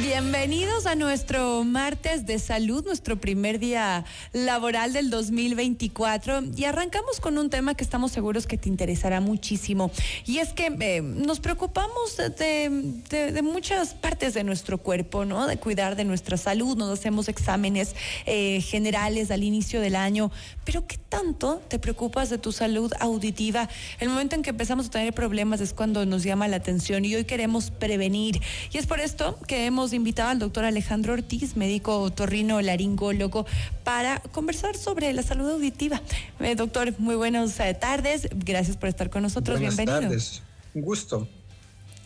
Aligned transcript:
Bienvenidos 0.00 0.86
a 0.86 0.96
nuestro 0.96 1.62
martes 1.62 2.26
de 2.26 2.40
salud, 2.40 2.84
nuestro 2.84 3.16
primer 3.20 3.60
día 3.60 4.04
laboral 4.32 4.92
del 4.92 5.08
2024 5.08 6.42
y 6.56 6.64
arrancamos 6.64 7.20
con 7.20 7.38
un 7.38 7.48
tema 7.48 7.76
que 7.76 7.84
estamos 7.84 8.10
seguros 8.10 8.48
que 8.48 8.58
te 8.58 8.68
interesará 8.68 9.20
muchísimo. 9.20 9.92
Y 10.26 10.38
es 10.38 10.52
que 10.52 10.66
eh, 10.80 11.00
nos 11.00 11.38
preocupamos 11.38 12.16
de, 12.16 13.40
muchas 13.44 13.94
partes 13.94 14.34
de 14.34 14.42
nuestro 14.42 14.78
cuerpo, 14.78 15.24
¿no? 15.24 15.46
De 15.46 15.58
cuidar 15.58 15.94
de 15.94 16.04
nuestra 16.04 16.38
salud, 16.38 16.76
nos 16.76 16.98
hacemos 16.98 17.28
exámenes 17.28 17.94
eh, 18.26 18.62
generales 18.62 19.30
al 19.30 19.44
inicio 19.44 19.80
del 19.80 19.94
año, 19.94 20.32
pero 20.64 20.88
¿qué 20.88 20.98
tanto 21.08 21.62
te 21.68 21.78
preocupas 21.78 22.30
de 22.30 22.38
tu 22.38 22.50
salud 22.50 22.92
auditiva? 22.98 23.68
El 24.00 24.08
momento 24.08 24.34
en 24.34 24.42
que 24.42 24.50
empezamos 24.50 24.86
a 24.86 24.90
tener 24.90 25.14
problemas 25.14 25.60
es 25.60 25.72
cuando 25.72 26.04
nos 26.04 26.24
llama 26.24 26.48
la 26.48 26.56
atención 26.56 27.04
y 27.04 27.14
hoy 27.14 27.24
queremos 27.24 27.70
prevenir. 27.70 28.40
Y 28.72 28.78
es 28.78 28.86
por 28.86 28.98
esto 28.98 29.38
que 29.46 29.66
hemos 29.66 29.83
invitado 29.92 30.30
al 30.30 30.38
doctor 30.38 30.64
Alejandro 30.64 31.12
Ortiz, 31.12 31.56
médico 31.56 32.10
torrino 32.10 32.60
laringólogo, 32.60 33.46
para 33.82 34.20
conversar 34.32 34.76
sobre 34.76 35.12
la 35.12 35.22
salud 35.22 35.50
auditiva. 35.50 36.00
Eh, 36.40 36.54
doctor, 36.54 36.94
muy 36.98 37.16
buenas 37.16 37.58
eh, 37.60 37.74
tardes. 37.74 38.28
Gracias 38.32 38.76
por 38.76 38.88
estar 38.88 39.10
con 39.10 39.22
nosotros. 39.22 39.58
Buenas 39.58 39.76
Bienvenido. 39.76 40.08
tardes. 40.08 40.42
Un 40.74 40.82
gusto. 40.82 41.28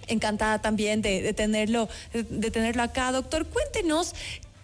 Encantada 0.07 0.61
también 0.61 1.03
de, 1.03 1.33
tenerlo, 1.35 1.89
de 2.13 2.51
tenerlo 2.51 2.83
acá. 2.83 3.13
Doctor, 3.13 3.47
cuéntenos 3.47 4.15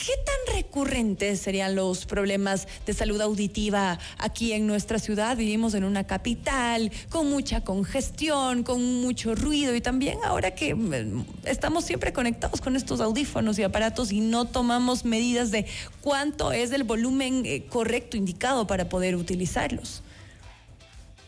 ¿Qué 0.05 0.13
tan 0.23 0.57
recurrentes 0.57 1.41
serían 1.41 1.75
los 1.75 2.05
problemas 2.05 2.69
de 2.85 2.93
salud 2.93 3.19
auditiva 3.23 3.99
aquí 4.19 4.53
en 4.53 4.67
nuestra 4.67 4.99
ciudad? 4.99 5.35
Vivimos 5.35 5.73
en 5.73 5.83
una 5.83 6.05
capital 6.05 6.93
con 7.09 7.31
mucha 7.31 7.65
congestión, 7.65 8.65
con 8.65 9.01
mucho 9.01 9.35
ruido 9.35 9.75
y 9.75 9.81
también 9.81 10.19
ahora 10.23 10.55
que 10.55 10.75
mm, 10.75 11.25
estamos 11.45 11.87
siempre 11.87 12.13
conectados 12.13 12.61
con 12.61 12.77
estos 12.77 13.01
audífonos 13.01 13.59
y 13.59 13.63
aparatos 13.63 14.13
y 14.13 14.21
no 14.21 14.45
tomamos 14.45 15.07
medidas 15.07 15.51
de 15.51 15.65
cuánto 16.03 16.53
es 16.53 16.71
el 16.73 16.85
volumen 16.85 17.47
eh, 17.47 17.65
correcto 17.67 18.19
indicado 18.19 18.67
para 18.67 18.91
poder 18.91 19.17
utilizarlos. 19.17 20.03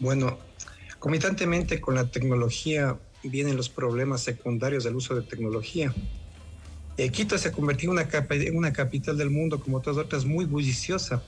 Bueno, 0.00 0.38
comitantemente 0.98 1.80
con 1.80 1.94
la 1.94 2.10
tecnología 2.10 2.98
vienen 3.22 3.56
los 3.56 3.70
problemas 3.70 4.22
secundarios 4.22 4.84
del 4.84 4.96
uso 4.96 5.14
de 5.14 5.22
tecnología. 5.22 5.94
Eh, 6.98 7.10
Quito 7.10 7.36
se 7.36 7.48
ha 7.48 7.52
convertido 7.52 7.92
en 7.92 8.56
una, 8.56 8.72
capital 8.72 9.18
del 9.18 9.28
mundo, 9.28 9.60
como 9.60 9.80
todas 9.80 9.98
otras, 9.98 10.24
muy 10.24 10.46
bulliciosa, 10.46 11.22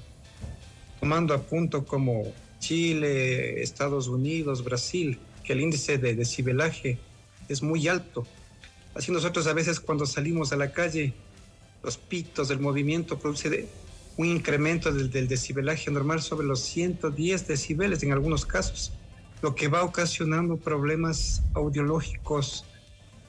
tomando 0.98 1.34
a 1.34 1.42
punto 1.42 1.84
como 1.84 2.32
Chile, 2.58 3.62
Estados 3.62 4.08
Unidos, 4.08 4.64
Brasil, 4.64 5.18
que 5.44 5.52
el 5.52 5.60
índice 5.60 5.98
de 5.98 6.14
decibelaje 6.14 6.98
es 7.50 7.62
muy 7.62 7.86
alto. 7.86 8.26
Así 8.94 9.12
nosotros 9.12 9.46
a 9.46 9.52
veces 9.52 9.78
cuando 9.78 10.06
salimos 10.06 10.52
a 10.52 10.56
la 10.56 10.72
calle, 10.72 11.12
los 11.82 11.98
pitos 11.98 12.48
del 12.48 12.60
movimiento 12.60 13.18
produce 13.18 13.68
un 14.16 14.26
incremento 14.26 14.90
del, 14.90 15.10
del 15.10 15.28
decibelaje 15.28 15.90
normal 15.90 16.22
sobre 16.22 16.46
los 16.46 16.60
110 16.60 17.46
decibeles 17.46 18.02
en 18.02 18.12
algunos 18.12 18.46
casos, 18.46 18.90
lo 19.42 19.54
que 19.54 19.68
va 19.68 19.82
ocasionando 19.82 20.56
problemas 20.56 21.42
audiológicos 21.52 22.64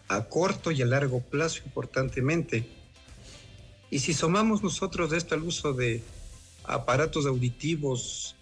a 0.10 0.24
corto 0.24 0.72
y 0.72 0.82
a 0.82 0.86
largo 0.86 1.22
plazo 1.22 1.62
importantemente. 1.66 2.68
Y 3.90 4.00
si 4.00 4.14
sumamos 4.14 4.62
nosotros 4.62 5.14
esto 5.14 5.36
al 5.36 5.44
uso 5.44 5.74
de 5.74 6.04
aparatos 6.66 7.26
auditivos, 7.26 8.36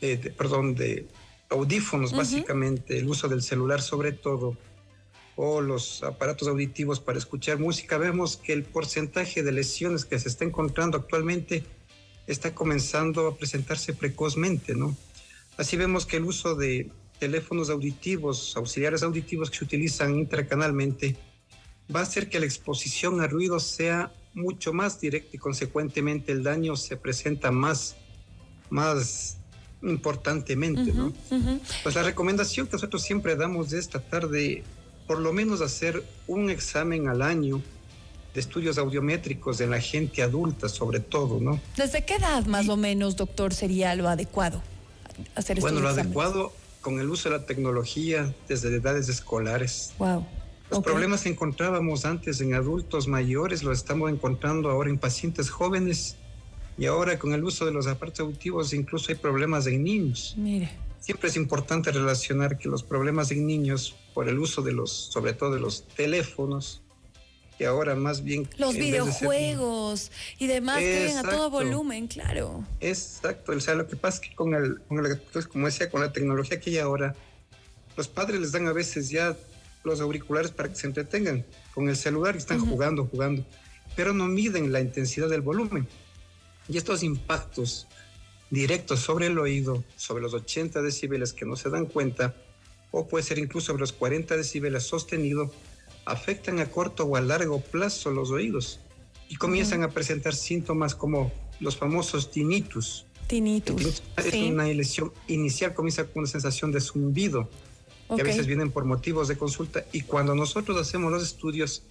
eh, 0.00 0.32
perdón, 0.36 0.74
de 0.74 1.08
audífonos 1.48 2.12
básicamente, 2.12 2.98
el 2.98 3.08
uso 3.08 3.28
del 3.28 3.42
celular 3.42 3.82
sobre 3.82 4.12
todo, 4.12 4.56
o 5.36 5.62
los 5.62 6.02
aparatos 6.02 6.48
auditivos 6.48 7.00
para 7.00 7.18
escuchar 7.18 7.58
música, 7.58 7.96
vemos 7.96 8.36
que 8.36 8.52
el 8.52 8.62
porcentaje 8.62 9.42
de 9.42 9.52
lesiones 9.52 10.04
que 10.04 10.18
se 10.18 10.28
está 10.28 10.44
encontrando 10.44 10.98
actualmente 10.98 11.64
está 12.26 12.54
comenzando 12.54 13.26
a 13.26 13.36
presentarse 13.36 13.94
precozmente, 13.94 14.74
¿no? 14.74 14.96
Así 15.56 15.76
vemos 15.76 16.04
que 16.04 16.18
el 16.18 16.24
uso 16.24 16.54
de 16.54 16.90
teléfonos 17.20 17.70
auditivos, 17.70 18.56
auxiliares 18.56 19.02
auditivos 19.04 19.50
que 19.50 19.58
se 19.58 19.64
utilizan 19.64 20.18
intracanalmente, 20.18 21.16
va 21.94 22.00
a 22.00 22.02
hacer 22.02 22.28
que 22.28 22.40
la 22.40 22.46
exposición 22.46 23.20
a 23.20 23.26
ruido 23.28 23.60
sea 23.60 24.10
mucho 24.34 24.72
más 24.72 25.00
directa 25.00 25.36
y 25.36 25.38
consecuentemente 25.38 26.32
el 26.32 26.42
daño 26.42 26.76
se 26.76 26.96
presenta 26.96 27.50
más, 27.50 27.96
más 28.70 29.36
importantemente, 29.82 30.92
¿no? 30.92 31.12
Pues 31.82 31.94
la 31.94 32.02
recomendación 32.02 32.66
que 32.66 32.72
nosotros 32.72 33.02
siempre 33.02 33.36
damos 33.36 33.72
es 33.72 33.88
tratar 33.88 34.28
de 34.28 34.64
por 35.06 35.18
lo 35.18 35.32
menos 35.32 35.60
hacer 35.60 36.02
un 36.26 36.50
examen 36.50 37.08
al 37.08 37.22
año 37.22 37.60
de 38.32 38.40
estudios 38.40 38.78
audiométricos 38.78 39.60
en 39.60 39.70
la 39.70 39.80
gente 39.80 40.22
adulta, 40.22 40.68
sobre 40.68 41.00
todo, 41.00 41.40
¿no? 41.40 41.60
¿Desde 41.76 42.04
qué 42.04 42.14
edad 42.14 42.46
más 42.46 42.68
o 42.68 42.76
menos, 42.76 43.16
doctor, 43.16 43.52
sería 43.52 43.94
lo 43.96 44.08
adecuado 44.08 44.62
hacer 45.34 45.60
Bueno, 45.60 45.80
lo 45.80 45.88
adecuado 45.88 46.52
con 46.80 47.00
el 47.00 47.10
uso 47.10 47.28
de 47.28 47.38
la 47.38 47.46
tecnología 47.46 48.34
desde 48.48 48.74
edades 48.74 49.08
escolares. 49.08 49.92
Wow. 49.98 50.26
Los 50.70 50.80
problemas 50.80 51.22
que 51.22 51.30
encontrábamos 51.30 52.04
antes 52.04 52.40
en 52.40 52.54
adultos 52.54 53.08
mayores 53.08 53.62
los 53.64 53.78
estamos 53.78 54.10
encontrando 54.10 54.70
ahora 54.70 54.88
en 54.88 54.98
pacientes 54.98 55.50
jóvenes 55.50 56.16
y 56.78 56.86
ahora 56.86 57.18
con 57.18 57.32
el 57.32 57.42
uso 57.42 57.66
de 57.66 57.72
los 57.72 57.88
aparatos 57.88 58.20
auditivos 58.20 58.72
incluso 58.72 59.10
hay 59.10 59.16
problemas 59.16 59.66
en 59.66 59.82
niños. 59.82 60.34
Mire. 60.38 60.70
Siempre 61.00 61.28
es 61.28 61.36
importante 61.36 61.90
relacionar 61.90 62.56
que 62.56 62.68
los 62.68 62.82
problemas 62.82 63.30
en 63.32 63.46
niños 63.46 63.96
por 64.14 64.28
el 64.28 64.38
uso 64.38 64.62
de 64.62 64.72
los, 64.72 64.90
sobre 64.90 65.32
todo 65.32 65.54
de 65.54 65.60
los 65.60 65.88
teléfonos, 65.88 66.82
que 67.60 67.66
ahora 67.66 67.94
más 67.94 68.24
bien... 68.24 68.48
Los 68.56 68.74
videojuegos 68.74 70.10
y 70.38 70.46
demás 70.46 70.78
que 70.78 71.12
a 71.12 71.22
todo 71.22 71.50
volumen, 71.50 72.06
claro. 72.06 72.64
Exacto, 72.80 73.52
o 73.52 73.60
sea, 73.60 73.74
lo 73.74 73.86
que 73.86 73.96
pasa 73.96 74.14
es 74.14 74.30
que 74.30 74.34
con 74.34 74.54
el, 74.54 74.80
con 74.88 75.04
el, 75.04 75.18
pues, 75.18 75.46
como 75.46 75.66
decía, 75.66 75.90
con 75.90 76.00
la 76.00 76.10
tecnología 76.10 76.58
que 76.58 76.70
hay 76.70 76.78
ahora, 76.78 77.14
los 77.98 78.08
padres 78.08 78.40
les 78.40 78.52
dan 78.52 78.66
a 78.66 78.72
veces 78.72 79.10
ya 79.10 79.36
los 79.84 80.00
auriculares 80.00 80.52
para 80.52 80.70
que 80.70 80.74
se 80.74 80.86
entretengan 80.86 81.44
con 81.74 81.90
el 81.90 81.98
celular 81.98 82.34
y 82.34 82.38
están 82.38 82.60
jugando, 82.60 83.04
jugando, 83.04 83.44
pero 83.94 84.14
no 84.14 84.26
miden 84.26 84.72
la 84.72 84.80
intensidad 84.80 85.28
del 85.28 85.42
volumen. 85.42 85.86
Y 86.66 86.78
estos 86.78 87.02
impactos 87.02 87.86
directos 88.48 89.00
sobre 89.00 89.26
el 89.26 89.38
oído, 89.38 89.84
sobre 89.96 90.22
los 90.22 90.32
80 90.32 90.80
decibeles 90.80 91.34
que 91.34 91.44
no 91.44 91.56
se 91.56 91.68
dan 91.68 91.84
cuenta, 91.84 92.34
o 92.90 93.06
puede 93.06 93.22
ser 93.22 93.38
incluso 93.38 93.66
sobre 93.66 93.80
los 93.80 93.92
40 93.92 94.34
decibeles 94.38 94.84
sostenido, 94.84 95.52
afectan 96.10 96.60
a 96.60 96.66
corto 96.66 97.04
o 97.04 97.16
a 97.16 97.20
largo 97.20 97.60
plazo 97.60 98.10
los 98.10 98.30
oídos 98.30 98.80
y 99.28 99.36
comienzan 99.36 99.82
a 99.82 99.90
presentar 99.90 100.34
síntomas 100.34 100.94
como 100.94 101.32
los 101.60 101.76
famosos 101.76 102.30
tinnitus. 102.30 103.06
Tinnitus. 103.26 104.02
Es 104.16 104.34
una 104.34 104.64
lesión 104.64 105.12
inicial, 105.28 105.72
comienza 105.72 106.04
con 106.04 106.22
una 106.22 106.28
sensación 106.28 106.72
de 106.72 106.80
zumbido, 106.80 107.48
que 108.14 108.22
a 108.22 108.24
veces 108.24 108.46
vienen 108.48 108.72
por 108.72 108.84
motivos 108.84 109.28
de 109.28 109.38
consulta 109.38 109.84
y 109.92 110.02
cuando 110.02 110.34
nosotros 110.34 110.76
hacemos 110.80 111.12
los 111.12 111.22
estudios 111.22 111.84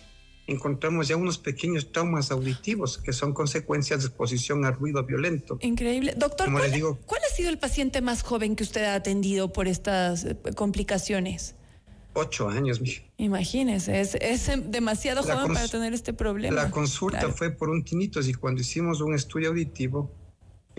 encontramos 0.47 1.07
ya 1.07 1.15
unos 1.15 1.37
pequeños 1.37 1.91
traumas 1.91 2.31
auditivos 2.31 2.97
que 2.97 3.13
son 3.13 3.33
consecuencias 3.33 4.01
de 4.01 4.07
exposición 4.07 4.65
a 4.65 4.71
ruido 4.71 5.03
violento. 5.03 5.59
Increíble. 5.61 6.13
Doctor, 6.17 6.51
¿cuál, 6.51 6.97
¿cuál 7.05 7.21
ha 7.23 7.35
sido 7.35 7.49
el 7.49 7.59
paciente 7.59 8.01
más 8.01 8.23
joven 8.23 8.55
que 8.55 8.63
usted 8.63 8.83
ha 8.83 8.95
atendido 8.95 9.53
por 9.53 9.67
estas 9.67 10.25
eh, 10.25 10.35
complicaciones? 10.55 11.55
Ocho 12.19 12.49
años, 12.49 12.81
mi. 12.81 12.91
Imagínese, 13.17 14.01
es, 14.01 14.15
es 14.15 14.51
demasiado 14.71 15.23
joven 15.23 15.53
para 15.53 15.67
tener 15.67 15.93
este 15.93 16.13
problema. 16.13 16.55
La 16.55 16.71
consulta 16.71 17.29
fue 17.29 17.49
por 17.51 17.69
un 17.69 17.83
tinnitus 17.83 18.27
y 18.27 18.33
cuando 18.33 18.61
hicimos 18.61 18.99
un 19.01 19.15
estudio 19.15 19.49
auditivo, 19.49 20.11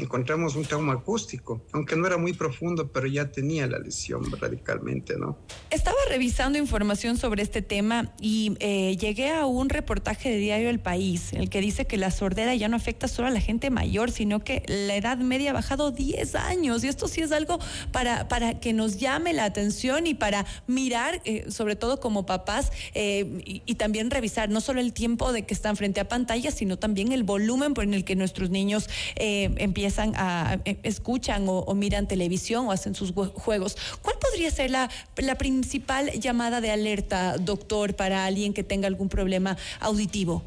encontramos 0.00 0.56
un 0.56 0.64
trauma 0.64 0.94
acústico, 0.94 1.62
aunque 1.72 1.96
no 1.96 2.06
era 2.06 2.16
muy 2.16 2.32
profundo, 2.32 2.90
pero 2.92 3.06
ya 3.06 3.30
tenía 3.30 3.66
la 3.66 3.78
lesión 3.78 4.22
radicalmente, 4.40 5.16
¿no? 5.16 5.38
Estaba 5.70 5.96
revisando 6.08 6.58
información 6.58 7.16
sobre 7.16 7.42
este 7.42 7.62
tema 7.62 8.12
y 8.20 8.56
eh, 8.60 8.96
llegué 8.96 9.30
a 9.30 9.46
un 9.46 9.68
reportaje 9.68 10.30
de 10.30 10.38
Diario 10.38 10.70
El 10.70 10.80
País, 10.80 11.32
el 11.32 11.50
que 11.50 11.60
dice 11.60 11.86
que 11.86 11.96
la 11.96 12.10
sordera 12.10 12.54
ya 12.54 12.68
no 12.68 12.76
afecta 12.76 13.08
solo 13.08 13.28
a 13.28 13.30
la 13.30 13.40
gente 13.40 13.70
mayor, 13.70 14.10
sino 14.10 14.42
que 14.42 14.62
la 14.66 14.96
edad 14.96 15.18
media 15.18 15.50
ha 15.50 15.54
bajado 15.54 15.90
10 15.90 16.34
años 16.34 16.82
y 16.82 16.88
esto 16.88 17.06
sí 17.06 17.20
es 17.20 17.32
algo 17.32 17.58
para, 17.92 18.28
para 18.28 18.58
que 18.58 18.72
nos 18.72 18.98
llame 18.98 19.32
la 19.32 19.44
atención 19.44 20.06
y 20.06 20.14
para 20.14 20.46
mirar, 20.66 21.20
eh, 21.24 21.50
sobre 21.50 21.76
todo 21.76 22.00
como 22.00 22.26
papás, 22.26 22.72
eh, 22.94 23.42
y, 23.44 23.74
también 23.80 24.10
revisar 24.10 24.50
no 24.50 24.60
solo 24.60 24.80
el 24.80 24.92
tiempo 24.92 25.32
de 25.32 25.46
que 25.46 25.54
están 25.54 25.74
frente 25.74 26.00
a 26.00 26.08
pantallas, 26.08 26.52
sino 26.52 26.78
también 26.78 27.12
el 27.12 27.22
volumen 27.22 27.72
por 27.72 27.84
el 27.84 28.04
que 28.04 28.14
nuestros 28.14 28.50
niños 28.50 28.90
empiezan 29.16 29.89
a, 29.98 30.60
eh, 30.64 30.78
escuchan 30.82 31.44
o, 31.48 31.74
miran 31.74 32.06
televisión 32.06 32.66
o 32.66 32.72
hacen 32.72 32.94
sus 32.94 33.12
juegos. 33.12 33.76
¿Cuál 34.02 34.16
podría 34.18 34.50
ser 34.50 34.70
la, 34.70 34.90
la 35.16 35.36
principal 35.36 36.10
llamada 36.12 36.60
de 36.60 36.70
alerta, 36.70 37.36
doctor, 37.38 37.94
para 37.94 38.24
alguien 38.24 38.52
que 38.52 38.62
tenga 38.62 38.86
algún 38.86 39.08
problema 39.08 39.56
auditivo? 39.80 40.42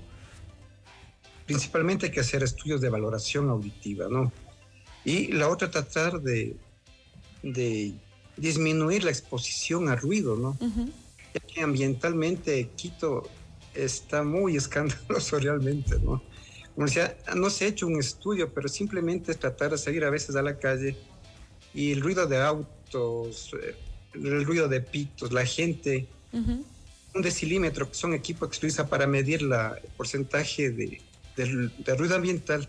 Principalmente 1.45 2.07
hay 2.07 2.12
que 2.12 2.22
hacer 2.22 2.44
estudios 2.44 2.80
de 2.81 2.90
valoración 2.90 3.50
auditiva, 3.50 4.07
¿no? 4.10 4.31
Y 5.04 5.34
la 5.34 5.50
otra, 5.50 5.69
tratar 5.69 6.22
de, 6.22 6.56
de 7.42 7.94
disminuir 8.38 9.04
la 9.04 9.12
exposición 9.12 9.90
a 9.90 9.95
ruido, 9.95 10.36
¿no? 10.38 10.57
Ya 11.34 11.40
que 11.42 11.62
ambientalmente 11.62 12.69
Quito 12.75 13.30
está 13.74 14.24
muy 14.24 14.56
escandaloso 14.62 15.40
realmente, 15.40 15.98
¿no? 16.00 16.22
Como 16.75 16.87
decía, 16.87 17.15
no 17.35 17.49
se 17.49 17.65
ha 17.65 17.67
hecho 17.67 17.87
un 17.87 17.99
estudio, 17.99 18.51
pero 18.53 18.67
simplemente 18.67 19.31
es 19.31 19.39
tratar 19.39 19.71
de 19.71 19.77
salir 19.77 20.03
a 20.03 20.09
veces 20.09 20.35
a 20.35 20.41
la 20.41 20.57
calle 20.57 20.95
y 21.73 21.91
el 21.91 22.01
ruido 22.01 22.25
de 22.25 22.41
autos, 22.41 23.51
eh, 23.61 23.75
el 24.13 24.45
ruido 24.45 24.67
de 24.67 24.81
pitos, 24.81 25.31
la 25.31 25.45
gente, 25.45 26.07
un 26.33 27.21
decilímetro, 27.21 27.89
que 27.89 27.95
son 27.95 28.13
equipos 28.13 28.49
que 28.49 28.55
se 28.55 28.59
utiliza 28.59 28.87
para 28.87 29.05
medir 29.05 29.41
la, 29.43 29.79
el 29.83 29.89
porcentaje 29.91 30.71
de, 30.71 31.01
de, 31.35 31.95
ruido 31.95 32.15
ambiental, 32.15 32.67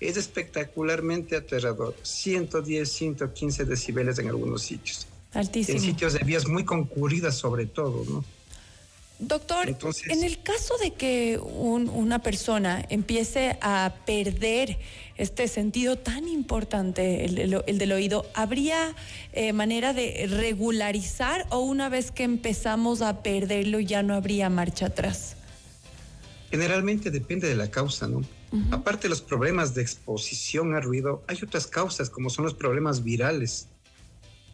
es 0.00 0.16
espectacularmente 0.16 1.36
aterrador. 1.36 1.94
110, 2.02 2.88
115 2.88 3.64
decibeles 3.64 4.18
en 4.18 4.28
algunos 4.28 4.62
sitios. 4.62 5.06
Altísimo. 5.32 5.78
En 5.78 5.84
sitios 5.84 6.12
de 6.12 6.20
vías 6.20 6.46
muy 6.46 6.64
concurridas 6.64 7.36
sobre 7.36 7.66
todo, 7.66 8.04
¿no? 8.04 8.24
Doctor, 9.20 9.76
en 10.08 10.24
el 10.24 10.42
caso 10.42 10.76
de 10.78 10.92
que 10.92 11.38
una 11.38 12.20
persona 12.20 12.84
empiece 12.88 13.56
a 13.60 13.94
perder 14.04 14.76
este 15.16 15.46
sentido 15.46 15.96
tan 15.96 16.26
importante, 16.26 17.24
el, 17.24 17.78
del 17.78 17.92
oído, 17.92 18.26
¿habría 18.34 18.96
eh, 19.32 19.52
manera 19.52 19.92
de 19.92 20.26
regularizar 20.28 21.46
o 21.50 21.60
una 21.60 21.88
vez 21.88 22.10
que 22.10 22.24
empezamos 22.24 23.02
a 23.02 23.22
perderlo 23.22 23.78
ya 23.78 24.02
no 24.02 24.14
habría 24.14 24.50
marcha 24.50 24.86
atrás? 24.86 25.36
Generalmente 26.50 27.12
depende 27.12 27.48
de 27.48 27.54
la 27.54 27.70
causa, 27.70 28.08
¿no? 28.08 28.22
Aparte 28.70 29.04
de 29.04 29.08
los 29.08 29.20
problemas 29.20 29.74
de 29.74 29.82
exposición 29.82 30.74
al 30.74 30.82
ruido, 30.82 31.24
hay 31.26 31.38
otras 31.42 31.66
causas 31.66 32.08
como 32.10 32.30
son 32.30 32.44
los 32.44 32.54
problemas 32.54 33.02
virales. 33.02 33.68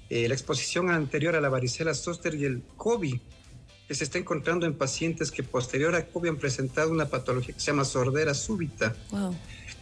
Eh, 0.08 0.26
la 0.26 0.34
exposición 0.34 0.90
anterior 0.90 1.36
a 1.36 1.40
la 1.40 1.50
varicela 1.50 1.92
zoster 1.94 2.34
y 2.34 2.44
el 2.44 2.62
COVID 2.76 3.20
que 3.90 3.96
se 3.96 4.04
está 4.04 4.18
encontrando 4.18 4.66
en 4.66 4.74
pacientes 4.74 5.32
que 5.32 5.42
posterior 5.42 5.96
a 5.96 6.06
COVID 6.06 6.28
han 6.28 6.36
presentado 6.36 6.92
una 6.92 7.06
patología 7.06 7.52
que 7.52 7.60
se 7.60 7.72
llama 7.72 7.84
sordera 7.84 8.34
súbita. 8.34 8.94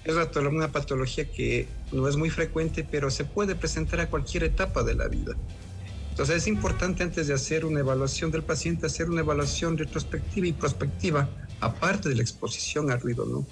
Es 0.02 0.16
una 0.34 0.72
patología 0.72 1.30
que 1.30 1.68
no 1.92 2.08
es 2.08 2.16
muy 2.16 2.30
frecuente, 2.30 2.88
pero 2.90 3.10
se 3.10 3.26
puede 3.26 3.54
presentar 3.54 4.00
a 4.00 4.08
cualquier 4.08 4.44
etapa 4.44 4.82
de 4.82 4.94
la 4.94 5.08
vida. 5.08 5.36
Entonces 6.08 6.36
es 6.36 6.46
importante 6.46 7.02
antes 7.02 7.26
de 7.26 7.34
hacer 7.34 7.66
una 7.66 7.80
evaluación 7.80 8.30
del 8.30 8.42
paciente, 8.42 8.86
hacer 8.86 9.10
una 9.10 9.20
evaluación 9.20 9.76
retrospectiva 9.76 10.46
y 10.46 10.52
prospectiva, 10.54 11.28
aparte 11.60 12.08
de 12.08 12.14
la 12.14 12.22
exposición 12.22 12.90
al 12.90 13.02
ruido, 13.02 13.26
¿no? 13.26 13.46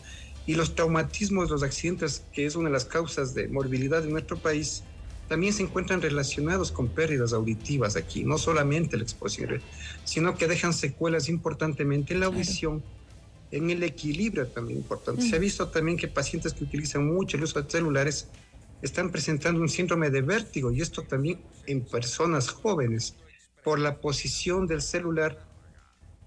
Y 0.47 0.55
los 0.55 0.75
traumatismos, 0.75 1.50
los 1.50 1.64
accidentes, 1.64 2.25
que 2.32 2.47
es 2.47 2.56
una 2.56 2.70
de 2.70 2.73
las 2.73 2.87
causas 2.87 3.35
de 3.35 3.47
morbilidad 3.49 4.03
en 4.03 4.11
nuestro 4.11 4.38
país, 4.38 4.85
también 5.28 5.52
se 5.52 5.62
encuentran 5.62 6.00
relacionados 6.00 6.70
con 6.70 6.88
pérdidas 6.88 7.32
auditivas 7.32 7.96
aquí, 7.96 8.25
no 8.25 8.38
solamente 8.38 8.96
la 8.96 9.02
exposición, 9.02 9.61
sino 10.05 10.37
que 10.37 10.46
dejan 10.46 10.73
secuelas 10.73 11.28
importantemente 11.28 12.14
en 12.14 12.20
la 12.20 12.26
audición, 12.26 12.82
en 13.50 13.70
el 13.70 13.82
equilibrio 13.82 14.46
también 14.46 14.78
importante. 14.78 15.23
Se 15.23 15.37
ha 15.37 15.38
mm. 15.38 15.43
visto 15.43 15.69
también 15.69 15.96
que 15.96 16.08
pacientes 16.08 16.52
que 16.52 16.64
utilizan 16.64 17.06
mucho 17.06 17.37
el 17.37 17.44
uso 17.44 17.61
de 17.61 17.70
celulares 17.70 18.28
están 18.82 19.11
presentando 19.11 19.61
un 19.61 19.69
síndrome 19.69 20.11
de 20.11 20.23
vértigo 20.23 20.70
y 20.70 20.81
esto 20.81 21.02
también 21.02 21.40
en 21.67 21.81
personas 21.81 22.49
jóvenes 22.49 23.14
por 23.64 23.79
la 23.79 23.96
posición 23.96 24.67
del 24.67 24.82
celular 24.82 25.44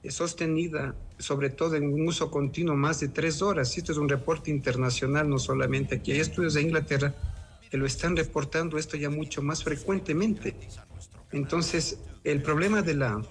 sostenida, 0.07 0.95
sobre 1.17 1.49
todo 1.49 1.75
en 1.75 1.93
un 1.93 2.07
uso 2.07 2.31
continuo 2.31 2.75
más 2.75 2.99
de 2.99 3.09
tres 3.09 3.41
horas. 3.41 3.77
Esto 3.77 3.91
es 3.91 3.97
un 3.97 4.09
reporte 4.09 4.49
internacional, 4.49 5.29
no 5.29 5.39
solamente 5.39 5.95
aquí. 5.95 6.11
Hay 6.11 6.19
estudios 6.19 6.53
de 6.53 6.61
Inglaterra 6.61 7.13
que 7.69 7.77
lo 7.77 7.85
están 7.85 8.15
reportando 8.15 8.77
esto 8.77 8.97
ya 8.97 9.09
mucho 9.09 9.41
más 9.41 9.63
frecuentemente. 9.63 10.55
Entonces, 11.31 11.99
el 12.23 12.41
problema 12.41 12.81
de 12.81 12.95
la, 12.95 13.21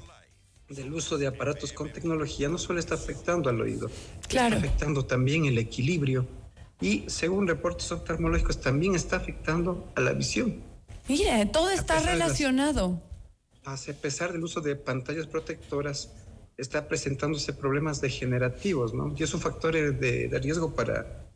del 0.69 0.93
uso 0.93 1.19
de 1.19 1.27
aparatos 1.27 1.73
con 1.73 1.93
tecnología 1.93 2.49
no 2.49 2.59
solo 2.59 2.79
está 2.79 2.95
afectando 2.95 3.51
al 3.51 3.61
oído, 3.61 3.91
está 4.21 4.47
afectando 4.47 5.05
también 5.05 5.47
el 5.47 5.59
equilibrio 5.59 6.27
y, 6.81 7.05
según 7.09 7.49
reportes 7.49 7.91
oftalmológicos, 7.91 8.61
también 8.61 8.95
está 8.95 9.17
afectando 9.17 9.91
a 9.97 10.01
la 10.01 10.13
visión. 10.13 10.63
Mire, 11.09 11.47
todo 11.47 11.71
está 11.71 12.01
relacionado. 12.01 13.03
a 13.65 13.77
pesar 14.01 14.33
del 14.33 14.45
uso 14.45 14.61
de 14.61 14.77
pantallas 14.77 15.27
protectoras, 15.27 16.13
está 16.57 16.87
presentándose 16.87 17.53
problemas 17.53 18.01
degenerativos, 18.01 18.95
¿no? 18.95 19.15
Y 19.17 19.23
es 19.23 19.35
un 19.35 19.41
factor 19.41 19.75
de 19.75 20.39
riesgo 20.41 20.75
para 20.75 21.28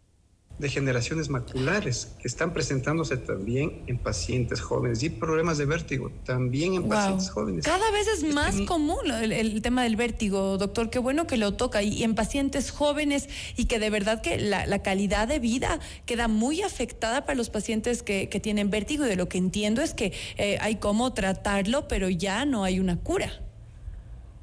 de 0.59 0.69
generaciones 0.69 1.29
maculares 1.29 2.13
que 2.21 2.29
están 2.29 2.53
presentándose 2.53 3.17
también 3.17 3.83
en 3.87 3.99
pacientes 3.99 4.61
jóvenes 4.61 5.03
y 5.03 5.11
problemas 5.11 5.59
de 5.59 5.67
vértigo 5.67 6.11
también 6.25 6.75
en 6.75 6.89
pacientes 6.89 7.31
jóvenes. 7.31 7.65
Cada 7.65 7.91
vez 7.91 8.07
es 8.09 8.35
más 8.35 8.61
común 8.63 9.11
el, 9.11 9.61
tema 9.63 9.83
del 9.83 9.97
vértigo, 9.97 10.59
doctor. 10.59 10.91
Qué 10.91 10.99
bueno 10.99 11.27
que 11.27 11.37
lo 11.37 11.55
toca 11.55 11.83
y, 11.83 12.03
en 12.03 12.15
pacientes 12.15 12.71
jóvenes 12.71 13.29
y 13.57 13.65
que 13.67 13.79
de 13.79 13.91
verdad 13.91 14.23
que 14.23 14.39
la, 14.39 14.83
calidad 14.83 15.29
de 15.29 15.39
vida 15.39 15.81
queda 16.07 16.29
muy 16.29 16.63
afectada 16.63 17.25
para 17.25 17.37
los 17.37 17.51
pacientes 17.51 18.03
que, 18.03 18.27
tienen 18.43 18.71
vértigo. 18.71 19.05
Y 19.05 19.09
de 19.09 19.17
lo 19.17 19.29
que 19.29 19.39
entiendo 19.39 19.83
es 19.83 19.95
que 19.95 20.13
eh, 20.37 20.59
hay 20.61 20.77
cómo 20.77 21.13
tratarlo, 21.13 21.87
pero 21.87 22.09
ya 22.09 22.45
no 22.45 22.65
hay 22.65 22.81
una 22.81 22.99
cura. 22.99 23.42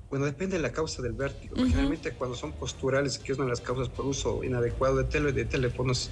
Bueno, 0.10 0.26
depende 0.26 0.58
de 0.58 0.64
la 0.64 0.72
causa 0.72 1.02
del 1.02 1.14
vértigo. 1.14 1.56
Generalmente 1.56 2.12
cuando 2.14 2.36
son 2.36 2.52
posturales, 2.54 3.20
que 3.20 3.32
es 3.32 3.38
una 3.38 3.46
de 3.46 3.52
las 3.52 3.62
causas 3.62 3.90
por 3.90 4.06
uso 4.06 4.44
inadecuado 4.44 4.98
de 4.98 5.04
tele 5.04 5.32
de 5.32 5.46
teléfonos, 5.46 6.10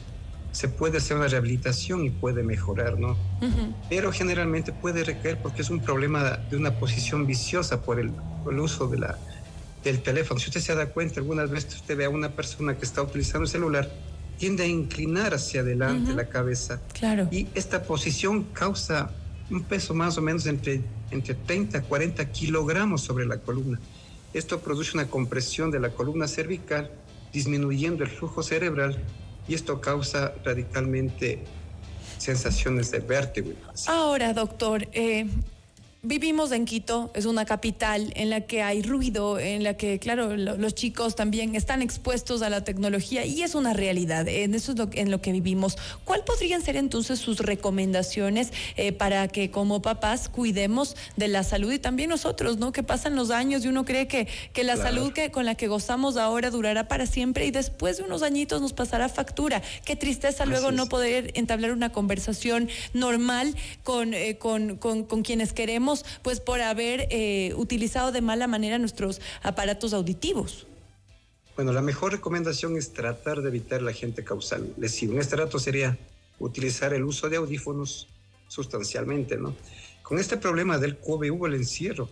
se 0.52 0.68
puede 0.68 0.98
hacer 0.98 1.18
una 1.18 1.28
rehabilitación 1.28 2.06
y 2.06 2.10
puede 2.10 2.44
mejorar, 2.44 3.00
¿no? 3.00 3.18
Pero 3.90 4.12
generalmente 4.12 4.72
puede 4.72 5.04
recaer 5.04 5.38
porque 5.42 5.62
es 5.62 5.70
un 5.70 5.80
problema 5.80 6.38
de 6.50 6.58
una 6.58 6.80
posición 6.80 7.26
viciosa 7.26 7.82
por 7.82 8.00
el, 8.00 8.12
uso 8.60 8.88
de 8.88 9.00
la, 9.00 9.18
del 9.84 10.02
teléfono. 10.02 10.40
Si 10.40 10.48
usted 10.48 10.62
se 10.62 10.76
da 10.76 10.88
cuenta, 10.88 11.20
algunas 11.20 11.50
veces 11.50 11.76
usted 11.76 11.98
ve 11.98 12.06
a 12.06 12.10
una 12.10 12.30
persona 12.30 12.78
que 12.78 12.86
está 12.86 13.02
utilizando 13.02 13.44
el 13.44 13.50
celular, 13.50 13.90
tiende 14.38 14.64
a 14.64 14.68
inclinar 14.68 15.34
hacia 15.34 15.62
adelante 15.62 16.14
la 16.14 16.30
cabeza. 16.30 16.80
Claro. 16.94 17.28
Y 17.32 17.48
esta 17.56 17.84
posición 17.84 18.44
causa 18.54 19.12
un 19.50 19.64
peso 19.64 19.94
más 19.94 20.18
o 20.18 20.22
menos 20.22 20.46
entre, 20.46 20.82
entre 21.12 21.34
30 21.36 21.78
a 21.78 21.82
40 21.84 22.32
kilogramos 22.32 23.02
sobre 23.02 23.26
la 23.26 23.38
columna. 23.38 23.80
Esto 24.34 24.60
produce 24.60 24.92
una 24.94 25.08
compresión 25.08 25.72
de 25.72 25.80
la 25.80 25.90
columna 25.90 26.28
cervical, 26.28 26.92
disminuyendo 27.32 28.04
el 28.04 28.10
flujo 28.10 28.44
cerebral 28.44 28.98
y 29.48 29.54
esto 29.54 29.80
causa 29.80 30.34
radicalmente 30.44 31.44
sensaciones 32.18 32.92
de 32.92 33.00
vértigo. 33.00 33.52
Ahora, 33.88 34.34
doctor, 34.34 34.88
eh, 34.92 35.28
Vivimos 36.08 36.54
en 36.54 36.64
Quito, 36.64 37.12
es 37.16 37.26
una 37.26 37.44
capital 37.44 38.14
en 38.16 38.30
la 38.30 38.40
que 38.40 38.64
hay 38.64 38.82
ruido, 38.82 39.40
en 39.40 39.66
la 39.66 39.74
que, 39.74 40.00
claro, 40.00 40.38
los 40.38 40.74
chicos 40.74 41.18
también 41.18 41.54
están 41.54 41.82
expuestos 41.82 42.42
a 42.44 42.50
la 42.50 42.64
tecnología 42.64 43.26
y 43.26 43.44
es 43.44 43.56
una 43.56 43.74
realidad. 43.74 44.26
En 44.26 44.56
eso 44.56 44.72
es 44.72 44.78
lo, 44.78 44.88
en 44.94 45.12
lo 45.12 45.20
que 45.20 45.34
vivimos. 45.34 45.76
¿Cuál 46.06 46.24
podrían 46.24 46.62
ser 46.62 46.78
entonces 46.78 47.20
sus 47.20 47.40
recomendaciones 47.40 48.54
eh, 48.78 48.94
para 48.94 49.28
que 49.28 49.52
como 49.52 49.82
papás 49.82 50.30
cuidemos 50.30 50.96
de 51.18 51.28
la 51.28 51.44
salud 51.44 51.74
y 51.74 51.78
también 51.78 52.10
nosotros, 52.10 52.56
¿no? 52.56 52.72
Que 52.72 52.84
pasan 52.84 53.18
los 53.18 53.30
años 53.30 53.66
y 53.66 53.68
uno 53.68 53.84
cree 53.84 54.08
que, 54.08 54.30
que 54.54 54.64
la 54.64 54.78
salud 54.78 55.12
que, 55.12 55.30
con 55.30 55.44
la 55.44 55.56
que 55.56 55.68
gozamos 55.68 56.16
ahora 56.16 56.52
durará 56.52 56.88
para 56.88 57.06
siempre 57.06 57.48
y 57.48 57.52
después 57.52 57.98
de 57.98 58.04
unos 58.04 58.24
añitos 58.24 58.62
nos 58.62 58.72
pasará 58.72 59.10
factura. 59.10 59.62
Qué 59.84 59.98
tristeza 59.98 60.46
luego 60.46 60.72
no 60.72 60.88
poder 60.88 61.32
entablar 61.34 61.74
una 61.74 61.92
conversación 61.92 62.70
normal 62.94 63.54
con, 63.84 64.14
eh, 64.14 64.38
con, 64.38 64.78
con, 64.78 65.04
con 65.04 65.22
quienes 65.22 65.52
queremos 65.52 65.97
pues 66.22 66.40
por 66.40 66.62
haber 66.62 67.08
eh, 67.12 67.54
utilizado 67.56 68.12
de 68.12 68.22
mala 68.22 68.48
manera 68.48 68.78
nuestros 68.78 69.22
aparatos 69.42 69.94
auditivos. 69.94 70.68
Bueno, 71.56 71.74
la 71.74 71.82
mejor 71.82 72.12
recomendación 72.12 72.78
es 72.78 72.94
tratar 72.94 73.42
de 73.42 73.50
evitar 73.50 73.82
la 73.82 73.92
gente 73.94 74.24
causal 74.24 74.74
lesiva. 74.78 75.14
En 75.14 75.22
este 75.22 75.36
rato 75.36 75.58
sería 75.58 75.98
utilizar 76.40 76.94
el 76.94 77.04
uso 77.04 77.30
de 77.30 77.38
audífonos 77.38 78.08
sustancialmente, 78.48 79.38
¿no? 79.38 79.56
Con 80.04 80.20
este 80.20 80.38
problema 80.38 80.78
del 80.78 80.98
COVID 80.98 81.32
hubo 81.32 81.48
el 81.48 81.56
encierro 81.56 82.10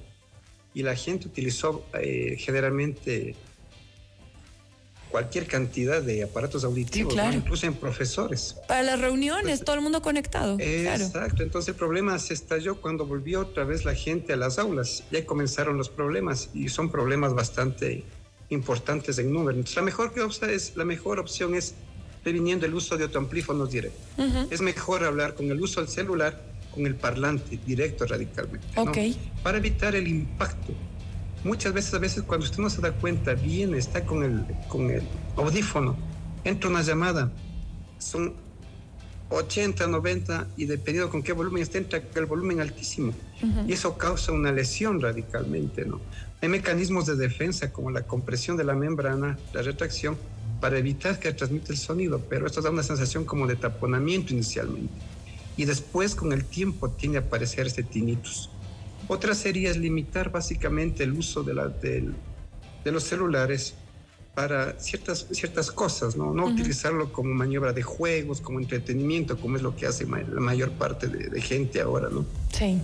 y 0.74 0.84
la 0.84 0.96
gente 0.96 1.28
utilizó 1.28 1.86
eh, 1.94 2.36
generalmente 2.38 3.36
cualquier 5.16 5.48
cantidad 5.48 6.02
de 6.02 6.24
aparatos 6.24 6.66
auditivos, 6.66 7.16
incluso 7.34 7.66
en 7.66 7.74
profesores. 7.76 8.58
Para 8.68 8.84
las 8.84 9.00
reuniones, 9.00 9.64
todo 9.64 9.78
el 9.78 9.82
mundo 9.82 10.02
conectado. 10.02 10.58
Exacto, 10.60 11.42
entonces 11.42 11.70
el 11.70 11.76
problema 11.76 12.20
se 12.20 12.34
estalló 12.34 12.82
cuando 12.82 13.06
volvió 13.06 13.40
otra 13.40 13.64
vez 13.64 13.86
la 13.86 13.96
gente 13.96 14.34
a 14.34 14.36
las 14.36 14.60
aulas. 14.60 15.06
Ya 15.12 15.26
comenzaron 15.26 15.78
los 15.78 15.88
problemas 15.88 16.50
y 16.54 16.68
son 16.68 16.92
problemas 16.92 17.34
bastante 17.34 18.04
importantes 18.50 19.18
en 19.18 19.32
número. 19.32 19.58
Entonces, 19.58 19.78
la 19.78 19.84
mejor, 19.84 20.12
es, 20.50 20.76
la 20.76 20.84
mejor 20.84 21.20
opción 21.20 21.56
es 21.56 21.76
previniendo 22.22 22.66
el 22.66 22.74
uso 22.74 22.98
de 22.98 23.06
autoamplífonos 23.06 23.72
directos. 23.72 24.04
Es 24.50 24.60
mejor 24.60 25.06
hablar 25.06 25.34
con 25.34 25.50
el 25.50 25.62
uso 25.62 25.80
del 25.80 25.90
celular 25.90 26.44
con 26.74 26.86
el 26.86 26.96
parlante 26.96 27.58
directo 27.66 28.06
radicalmente. 28.06 28.68
Para 29.42 29.60
evitar 29.60 29.96
el 29.96 30.10
impacto 30.10 30.74
muchas 31.46 31.72
veces, 31.72 31.94
a 31.94 32.00
veces 32.00 32.24
cuando 32.24 32.46
usted 32.46 32.60
no 32.60 32.70
se 32.70 32.82
da 32.82 32.92
cuenta, 32.92 33.34
viene, 33.36 33.78
está 33.78 34.06
con 34.06 34.24
el, 34.24 34.46
con 34.68 34.90
el 34.90 35.04
audífono, 35.38 35.96
entra 36.44 36.70
una 36.70 36.82
llamada, 36.82 37.32
son 38.00 38.34
80, 39.30 39.88
90 39.88 40.48
y 40.58 40.66
dependiendo 40.66 41.10
con 41.10 41.24
qué 41.24 41.34
volumen 41.34 41.64
esté, 41.64 41.78
entra 41.78 42.02
el 42.16 42.26
volumen 42.26 42.60
altísimo. 42.60 43.14
Y 43.68 43.74
eso 43.74 43.98
causa 43.98 44.32
una 44.32 44.52
lesión 44.52 45.00
radicalmente, 45.00 45.86
¿no? 45.86 46.02
Hay 46.42 46.50
mecanismos 46.50 47.06
de 47.06 47.16
defensa 47.16 47.72
como 47.72 47.92
la 47.92 48.04
compresión 48.04 48.58
de 48.58 48.64
la 48.64 48.76
membrana, 48.76 49.38
la 49.54 49.62
retracción, 49.62 50.18
para 50.60 50.78
evitar 50.78 51.20
que 51.20 51.32
transmita 51.32 51.72
el 51.72 51.78
sonido, 51.78 52.20
pero 52.30 52.48
esto 52.48 52.62
da 52.62 52.70
una 52.70 52.84
sensación 52.84 53.26
como 53.26 53.46
de 53.46 53.56
taponamiento 53.56 54.34
inicialmente. 54.34 54.94
Y 55.58 55.66
después, 55.66 56.16
con 56.16 56.34
el 56.34 56.44
tiempo, 56.46 56.90
tiende 56.90 57.18
a 57.20 57.22
aparecer 57.22 57.68
este 57.68 57.84
tinnitus. 57.84 58.50
Otra 59.08 59.36
sería 59.36 59.70
es 59.70 59.78
limitar 59.78 60.32
básicamente 60.32 61.04
el 61.04 61.14
uso 61.14 61.44
de, 61.44 61.54
la, 61.54 61.68
de, 61.68 62.10
de 62.84 62.92
los 62.92 63.04
celulares 63.04 63.76
para 64.36 64.78
ciertas, 64.80 65.28
ciertas 65.32 65.72
cosas, 65.72 66.18
¿no? 66.18 66.34
No 66.34 66.48
utilizarlo 66.48 67.12
como 67.14 67.34
maniobra 67.34 67.72
de 67.72 67.82
juegos, 67.82 68.42
como 68.42 68.60
entretenimiento, 68.60 69.40
como 69.40 69.56
es 69.56 69.64
lo 69.64 69.76
que 69.76 69.88
hace 69.88 70.06
la 70.06 70.42
mayor 70.42 70.72
parte 70.72 71.08
de, 71.08 71.42
gente 71.42 71.80
ahora, 71.80 72.10
¿no? 72.10 72.26
Sí. 72.52 72.78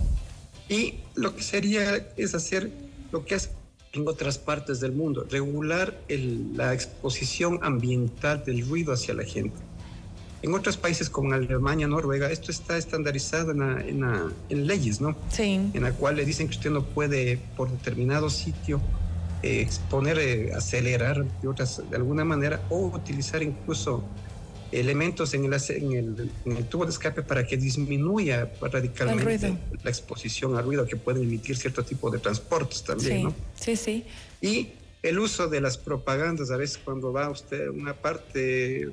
Y 0.68 0.94
lo 1.14 1.36
que 1.36 1.42
sería 1.42 2.08
es 2.16 2.34
hacer 2.34 2.70
lo 3.12 3.26
que 3.26 3.34
hace 3.34 3.50
en 3.92 4.08
otras 4.08 4.38
partes 4.38 4.80
del 4.80 4.92
mundo, 4.92 5.26
regular 5.30 6.00
la 6.08 6.72
exposición 6.72 7.58
ambiental 7.60 8.42
del 8.44 8.66
ruido 8.66 8.94
hacia 8.94 9.12
la 9.12 9.24
gente. 9.24 9.56
En 10.42 10.52
otros 10.54 10.76
países 10.76 11.08
como 11.08 11.32
Alemania, 11.32 11.86
Noruega, 11.86 12.30
esto 12.30 12.50
está 12.50 12.76
estandarizado 12.76 13.52
en, 13.52 14.32
en, 14.48 14.66
leyes, 14.66 15.00
¿no? 15.00 15.16
Sí. 15.30 15.70
En 15.72 15.82
la 15.82 15.92
cual 15.92 16.16
le 16.16 16.24
dicen 16.24 16.48
que 16.48 16.56
usted 16.56 16.70
no 16.70 16.84
puede, 16.84 17.38
por 17.56 17.70
determinado 17.70 18.28
sitio, 18.28 18.80
eh, 19.42 19.60
exponer, 19.60 20.18
eh, 20.18 20.52
acelerar 20.52 21.24
de, 21.40 21.48
otras, 21.48 21.88
de 21.88 21.96
alguna 21.96 22.24
manera, 22.24 22.60
o 22.70 22.86
utilizar 22.86 23.40
incluso 23.40 24.02
elementos 24.72 25.32
en 25.34 25.44
el, 25.44 25.52
en 25.68 25.92
el, 25.92 26.30
en 26.44 26.56
el 26.56 26.64
tubo 26.66 26.86
de 26.86 26.90
escape 26.90 27.22
para 27.22 27.46
que 27.46 27.56
disminuya 27.56 28.50
radicalmente 28.60 29.58
la 29.82 29.90
exposición 29.90 30.56
al 30.56 30.64
ruido 30.64 30.86
que 30.86 30.96
pueden 30.96 31.22
emitir 31.22 31.56
cierto 31.56 31.84
tipo 31.84 32.10
de 32.10 32.18
transportes 32.18 32.82
también, 32.82 33.18
sí, 33.18 33.24
¿no? 33.24 33.34
Sí, 33.54 33.76
sí. 33.76 34.06
Y 34.40 34.70
el 35.02 35.18
uso 35.18 35.48
de 35.48 35.60
las 35.60 35.78
propagandas, 35.78 36.50
a 36.50 36.56
veces 36.56 36.78
cuando 36.78 37.12
va 37.12 37.28
usted 37.28 37.68
a 37.68 37.70
una 37.70 37.94
parte 37.94 38.90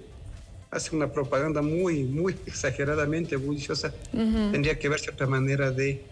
hace 0.71 0.95
una 0.95 1.11
propaganda 1.11 1.61
muy, 1.61 2.03
muy 2.03 2.35
exageradamente 2.45 3.35
bulliciosa, 3.35 3.93
tendría 4.11 4.77
que 4.77 4.89
verse 4.89 5.11
otra 5.11 5.27
manera 5.27 5.71
de 5.71 6.03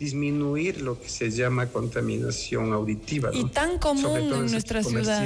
disminuir 0.00 0.80
lo 0.80 0.98
que 0.98 1.10
se 1.10 1.30
llama 1.30 1.66
contaminación 1.66 2.72
auditiva. 2.72 3.28
Y 3.34 3.44
tan 3.44 3.78
común 3.78 4.32
en 4.32 4.50
nuestra 4.50 4.82
ciudad. 4.82 5.22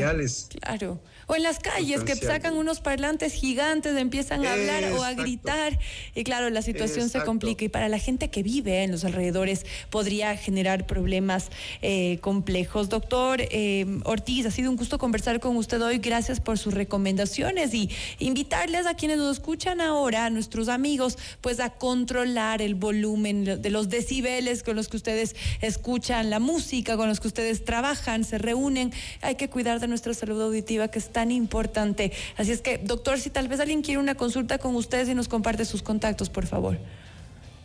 Claro. 0.61 0.99
O 1.27 1.37
en 1.37 1.43
las 1.43 1.59
calles 1.59 2.03
que 2.03 2.17
sacan 2.17 2.57
unos 2.57 2.81
parlantes 2.81 3.33
gigantes, 3.33 3.97
empiezan 3.97 4.45
a 4.45 4.53
hablar 4.53 4.85
o 4.93 5.03
a 5.03 5.15
gritar. 5.15 5.79
Y 6.15 6.25
claro, 6.25 6.51
la 6.51 6.61
situación 6.61 7.09
se 7.09 7.23
complica. 7.23 7.65
Y 7.65 7.69
para 7.69 7.89
la 7.89 7.99
gente 7.99 8.29
que 8.29 8.43
vive 8.43 8.83
en 8.83 8.91
los 8.91 9.05
alrededores 9.05 9.65
podría 9.91 10.37
generar 10.37 10.87
problemas 10.87 11.51
eh, 11.81 12.19
complejos. 12.21 12.89
Doctor 12.89 13.41
eh, 13.41 13.87
Ortiz, 14.05 14.45
ha 14.47 14.51
sido 14.51 14.71
un 14.71 14.77
gusto 14.77 14.99
conversar 14.99 15.39
con 15.41 15.57
usted 15.57 15.81
hoy. 15.81 15.99
Gracias 15.99 16.41
por 16.41 16.59
sus 16.59 16.75
recomendaciones 16.75 17.73
y 17.75 17.91
invitarles 18.19 18.87
a 18.87 18.95
quienes 18.95 19.19
nos 19.19 19.39
escuchan 19.39 19.81
ahora, 19.81 20.27
a 20.27 20.31
nuestros 20.31 20.69
amigos, 20.69 21.17
pues 21.41 21.61
a 21.61 21.71
controlar 21.71 22.61
el 22.61 22.75
volumen 22.75 23.63
de 23.63 23.71
los 23.71 23.89
decibeles 23.89 24.64
con 24.65 24.77
los 24.77 24.89
que 24.89 24.97
ustedes 24.97 25.37
escuchan 25.61 26.31
la 26.31 26.41
música, 26.41 26.97
con 26.97 27.09
los 27.09 27.21
que 27.21 27.29
ustedes 27.29 27.65
trabajan, 27.65 28.25
se 28.25 28.39
reúnen. 28.39 28.93
Hay 29.21 29.37
que 29.37 29.49
cuidar 29.49 29.81
de 29.81 29.87
nuestra 29.87 30.15
salud 30.15 30.41
auditiva 30.43 30.89
que 30.89 30.99
es 30.99 31.13
tan 31.13 31.31
importante. 31.31 32.13
Así 32.37 32.53
es 32.53 32.61
que, 32.61 32.79
doctor, 32.79 33.21
si 33.21 33.31
tal 33.31 33.49
vez 33.49 33.61
alguien 33.61 33.83
quiere 33.83 34.01
una 34.01 34.15
consulta 34.15 34.59
con 34.59 34.75
ustedes 34.75 35.09
y 35.09 35.15
nos 35.15 35.29
comparte 35.29 35.65
sus 35.65 35.83
contactos, 35.83 36.31
por 36.31 36.47
favor. 36.47 36.79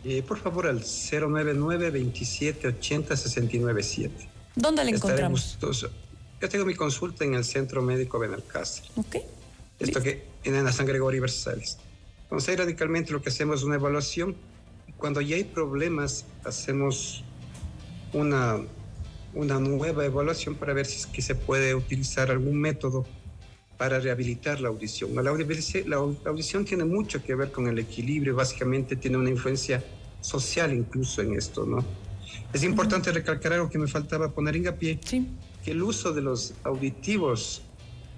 Eh, 0.04 0.22
por 0.22 0.38
favor, 0.38 0.66
al 0.66 0.80
099 0.80 1.90
2780 1.90 3.16
697 3.16 4.28
¿Dónde 4.56 4.84
le 4.84 4.92
encontramos? 4.92 5.58
Yo 6.40 6.48
tengo 6.48 6.64
mi 6.64 6.74
consulta 6.74 7.24
en 7.24 7.34
el 7.34 7.44
Centro 7.44 7.82
Médico 7.82 8.18
Benalcázar. 8.18 8.84
Ok. 8.96 9.16
Esto 9.78 10.02
que 10.02 10.24
en 10.44 10.64
la 10.64 10.72
San 10.72 10.86
Gregorio 10.86 11.20
Versalles. 11.20 11.78
Entonces, 12.22 12.58
radicalmente 12.58 13.12
lo 13.12 13.20
que 13.20 13.28
hacemos 13.28 13.60
es 13.60 13.64
una 13.64 13.74
evaluación. 13.74 14.36
Cuando 15.00 15.22
ya 15.22 15.36
hay 15.36 15.44
problemas, 15.44 16.26
hacemos 16.44 17.24
una, 18.12 18.60
una 19.32 19.58
nueva 19.58 20.04
evaluación 20.04 20.54
para 20.56 20.74
ver 20.74 20.84
si 20.84 20.98
es 20.98 21.06
que 21.06 21.22
se 21.22 21.34
puede 21.34 21.74
utilizar 21.74 22.30
algún 22.30 22.60
método 22.60 23.06
para 23.78 23.98
rehabilitar 23.98 24.60
la 24.60 24.68
audición. 24.68 25.14
La 25.14 25.30
audición, 25.30 26.66
tiene 26.66 26.84
mucho 26.84 27.24
que 27.24 27.34
ver 27.34 27.50
con 27.50 27.66
el 27.66 27.78
equilibrio, 27.78 28.36
básicamente 28.36 28.94
tiene 28.94 29.16
una 29.16 29.30
influencia 29.30 29.82
social 30.20 30.74
incluso 30.74 31.22
en 31.22 31.34
esto, 31.34 31.64
¿no? 31.64 31.82
Es 32.52 32.62
importante 32.62 33.10
recalcar 33.10 33.54
algo 33.54 33.70
que 33.70 33.78
me 33.78 33.88
faltaba 33.88 34.28
poner 34.28 34.56
hincapié, 34.56 35.00
sí. 35.02 35.26
que 35.64 35.70
el 35.70 35.82
uso 35.82 36.12
de 36.12 36.20
los 36.20 36.52
auditivos 36.62 37.62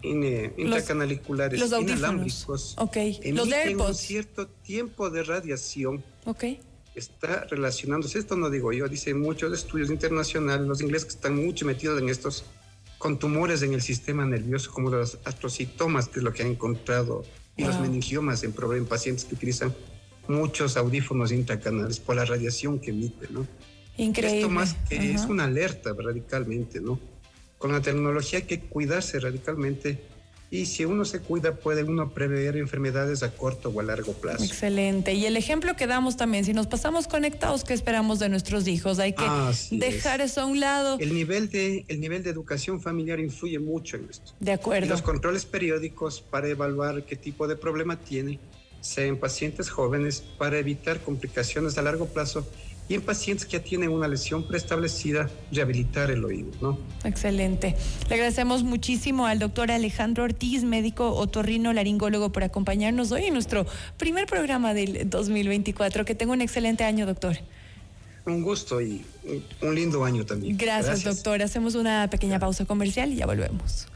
intracanaliculares, 0.02 1.60
los, 1.60 1.70
los 1.70 1.82
inalámbricos, 1.82 2.74
okay. 2.78 3.20
emiten 3.22 3.80
un 3.80 3.94
cierto 3.94 4.48
tiempo 4.48 5.10
de 5.10 5.22
radiación. 5.22 6.02
Okay. 6.24 6.58
Está 6.94 7.44
relacionándose, 7.44 8.18
esto 8.18 8.36
no 8.36 8.50
digo 8.50 8.72
yo, 8.72 8.88
dicen 8.88 9.20
muchos 9.20 9.52
estudios 9.52 9.90
internacionales, 9.90 10.66
los 10.66 10.82
ingleses 10.82 11.06
que 11.06 11.14
están 11.14 11.36
mucho 11.36 11.64
metidos 11.64 12.00
en 12.00 12.08
estos, 12.08 12.44
con 12.98 13.18
tumores 13.18 13.62
en 13.62 13.72
el 13.72 13.80
sistema 13.80 14.26
nervioso, 14.26 14.70
como 14.72 14.90
los 14.90 15.18
astrocitomas, 15.24 16.08
que 16.08 16.20
es 16.20 16.22
lo 16.22 16.32
que 16.32 16.42
han 16.42 16.48
encontrado, 16.48 17.24
y 17.56 17.64
los 17.64 17.80
meningiomas 17.80 18.42
en, 18.44 18.54
en 18.74 18.86
pacientes 18.86 19.24
que 19.24 19.34
utilizan 19.34 19.74
muchos 20.28 20.76
audífonos 20.76 21.32
intracanales 21.32 21.98
por 22.00 22.16
la 22.16 22.24
radiación 22.24 22.78
que 22.78 22.90
emite, 22.90 23.28
¿no? 23.30 23.46
Increíble. 23.96 24.40
Esto 24.40 24.50
más 24.50 24.74
que 24.88 25.12
es 25.12 25.22
una 25.24 25.44
alerta 25.44 25.94
radicalmente, 25.98 26.80
¿no? 26.80 26.98
Con 27.58 27.72
la 27.72 27.80
tecnología 27.80 28.40
hay 28.40 28.44
que 28.46 28.60
cuidarse 28.60 29.20
radicalmente 29.20 30.02
y 30.52 30.66
si 30.66 30.84
uno 30.84 31.06
se 31.06 31.20
cuida 31.20 31.56
puede 31.56 31.82
uno 31.82 32.10
prever 32.10 32.58
enfermedades 32.58 33.22
a 33.22 33.32
corto 33.34 33.70
o 33.70 33.80
a 33.80 33.82
largo 33.82 34.12
plazo. 34.12 34.44
Excelente. 34.44 35.14
Y 35.14 35.24
el 35.24 35.38
ejemplo 35.38 35.74
que 35.76 35.86
damos 35.86 36.18
también, 36.18 36.44
si 36.44 36.52
nos 36.52 36.66
pasamos 36.66 37.08
conectados, 37.08 37.64
¿qué 37.64 37.72
esperamos 37.72 38.18
de 38.18 38.28
nuestros 38.28 38.68
hijos? 38.68 38.98
Hay 38.98 39.14
que 39.14 39.24
dejar 39.70 40.20
eso 40.20 40.42
a 40.42 40.44
un 40.44 40.60
lado. 40.60 40.98
El 41.00 41.14
nivel, 41.14 41.48
de, 41.48 41.86
el 41.88 42.00
nivel 42.00 42.22
de 42.22 42.28
educación 42.28 42.82
familiar 42.82 43.18
influye 43.18 43.58
mucho 43.58 43.96
en 43.96 44.08
esto. 44.10 44.32
De 44.40 44.52
acuerdo. 44.52 44.90
los 44.90 45.00
controles 45.00 45.46
periódicos 45.46 46.20
para 46.20 46.48
evaluar 46.48 47.02
qué 47.06 47.16
tipo 47.16 47.48
de 47.48 47.56
problema 47.56 47.98
tiene, 47.98 48.38
sea 48.82 49.06
en 49.06 49.18
pacientes 49.18 49.70
jóvenes, 49.70 50.22
para 50.36 50.58
evitar 50.58 51.00
complicaciones 51.00 51.78
a 51.78 51.82
largo 51.82 52.04
plazo 52.08 52.46
y 52.92 52.96
en 52.96 53.00
pacientes 53.00 53.46
que 53.46 53.52
ya 53.56 53.64
tienen 53.64 53.88
una 53.88 54.06
lesión 54.06 54.46
preestablecida, 54.46 55.30
rehabilitar 55.50 56.10
el 56.10 56.22
oído, 56.26 56.50
¿no? 56.60 56.78
Excelente. 57.04 57.74
Le 58.10 58.16
agradecemos 58.16 58.64
muchísimo 58.64 59.24
al 59.24 59.38
doctor 59.38 59.70
Alejandro 59.70 60.24
Ortiz, 60.24 60.62
médico 60.62 61.14
otorrino 61.14 61.72
laringólogo, 61.72 62.32
por 62.32 62.44
acompañarnos 62.44 63.10
hoy 63.10 63.24
en 63.24 63.32
nuestro 63.32 63.64
primer 63.96 64.26
programa 64.26 64.74
del 64.74 65.08
2024. 65.08 66.04
Que 66.04 66.14
tenga 66.14 66.34
un 66.34 66.42
excelente 66.42 66.84
año, 66.84 67.06
doctor. 67.06 67.38
Un 68.26 68.42
gusto 68.42 68.82
y 68.82 69.02
un 69.62 69.74
lindo 69.74 70.04
año 70.04 70.26
también. 70.26 70.58
Gracias, 70.58 71.02
Gracias. 71.02 71.14
doctor. 71.14 71.40
Hacemos 71.40 71.74
una 71.76 72.10
pequeña 72.10 72.38
pausa 72.38 72.66
comercial 72.66 73.10
y 73.10 73.16
ya 73.16 73.24
volvemos. 73.24 73.86